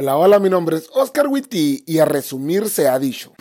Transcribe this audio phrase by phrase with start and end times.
[0.00, 3.32] Hola, hola, mi nombre es Oscar Witty y a resumir se ha dicho.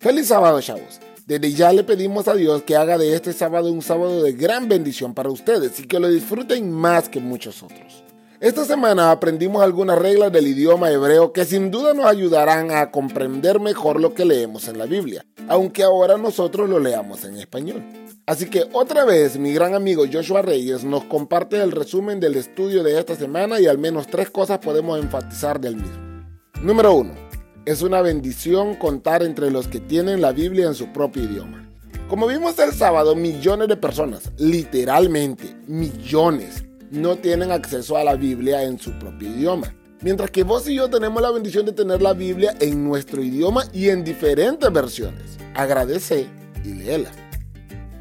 [0.00, 0.98] Feliz sábado, chavos.
[1.24, 4.68] Desde ya le pedimos a Dios que haga de este sábado un sábado de gran
[4.68, 8.02] bendición para ustedes y que lo disfruten más que muchos otros.
[8.40, 13.60] Esta semana aprendimos algunas reglas del idioma hebreo que sin duda nos ayudarán a comprender
[13.60, 17.84] mejor lo que leemos en la Biblia, aunque ahora nosotros lo leamos en español.
[18.32, 22.82] Así que otra vez mi gran amigo Joshua Reyes nos comparte el resumen del estudio
[22.82, 26.24] de esta semana y al menos tres cosas podemos enfatizar del mismo.
[26.62, 27.12] Número 1.
[27.66, 31.70] Es una bendición contar entre los que tienen la Biblia en su propio idioma.
[32.08, 38.62] Como vimos el sábado, millones de personas, literalmente millones, no tienen acceso a la Biblia
[38.62, 39.74] en su propio idioma.
[40.00, 43.66] Mientras que vos y yo tenemos la bendición de tener la Biblia en nuestro idioma
[43.74, 45.36] y en diferentes versiones.
[45.54, 46.28] Agradece
[46.64, 47.21] y léela.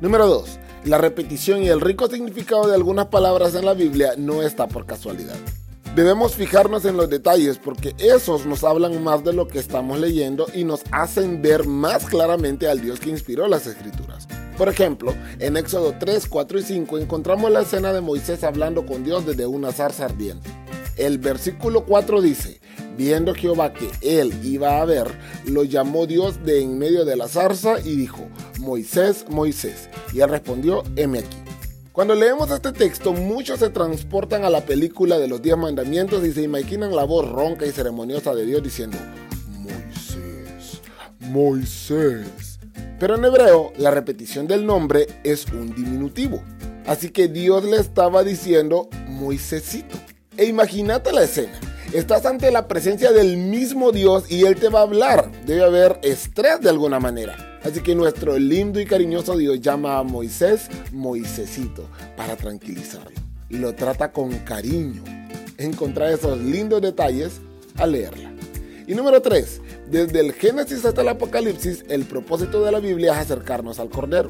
[0.02, 0.60] Número 2.
[0.86, 4.88] La repetición y el rico significado de algunas palabras en la Biblia no está por
[4.88, 5.36] casualidad.
[5.96, 10.48] Debemos fijarnos en los detalles porque esos nos hablan más de lo que estamos leyendo
[10.56, 14.28] y nos hacen ver más claramente al Dios que inspiró las escrituras.
[14.58, 19.04] Por ejemplo, en Éxodo 3, 4 y 5 encontramos la escena de Moisés hablando con
[19.04, 20.50] Dios desde una zarza ardiente.
[20.98, 22.61] El versículo 4 dice,
[23.02, 25.08] viendo Jehová que él iba a ver,
[25.48, 28.28] lo llamó Dios de en medio de la zarza y dijo,
[28.60, 29.90] Moisés, Moisés.
[30.14, 31.38] Y él respondió, heme aquí.
[31.92, 36.32] Cuando leemos este texto, muchos se transportan a la película de los diez mandamientos y
[36.32, 38.98] se imaginan la voz ronca y ceremoniosa de Dios diciendo,
[39.50, 40.82] Moisés,
[41.22, 42.60] Moisés.
[43.00, 46.44] Pero en hebreo, la repetición del nombre es un diminutivo.
[46.86, 49.98] Así que Dios le estaba diciendo Moisésito.
[50.38, 51.60] E imagínate la escena.
[51.94, 55.30] Estás ante la presencia del mismo Dios y Él te va a hablar.
[55.46, 57.60] Debe haber estrés de alguna manera.
[57.64, 63.20] Así que nuestro lindo y cariñoso Dios llama a Moisés Moisésito para tranquilizarlo.
[63.50, 65.04] Y lo trata con cariño.
[65.58, 67.42] Encontrar esos lindos detalles
[67.76, 68.32] al leerla.
[68.88, 69.62] Y número 3.
[69.90, 74.30] Desde el Génesis hasta el Apocalipsis, el propósito de la Biblia es acercarnos al Cordero.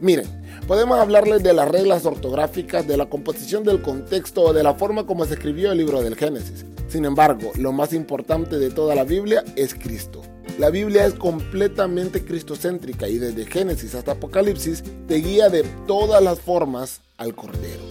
[0.00, 0.26] Miren,
[0.66, 5.06] podemos hablarles de las reglas ortográficas, de la composición del contexto o de la forma
[5.06, 6.64] como se escribió el libro del Génesis.
[6.88, 10.22] Sin embargo, lo más importante de toda la Biblia es Cristo.
[10.58, 16.40] La Biblia es completamente cristocéntrica y desde Génesis hasta Apocalipsis te guía de todas las
[16.40, 17.82] formas al Cordero.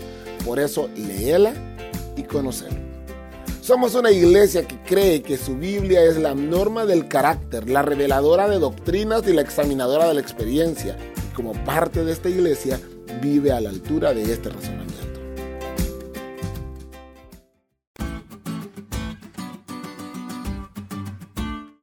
[0.46, 1.54] Por eso, léela
[2.16, 2.78] y conocela.
[3.62, 8.48] Somos una iglesia que cree que su Biblia es la norma del carácter, la reveladora
[8.48, 10.96] de doctrinas y la examinadora de la experiencia.
[11.36, 12.80] Como parte de esta iglesia,
[13.22, 14.96] vive a la altura de este razonamiento.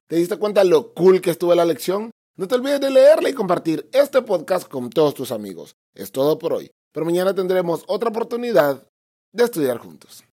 [0.07, 2.11] ¿Te diste cuenta lo cool que estuvo la lección?
[2.37, 5.77] No te olvides de leerla y compartir este podcast con todos tus amigos.
[5.95, 8.87] Es todo por hoy, pero mañana tendremos otra oportunidad
[9.33, 10.25] de estudiar juntos.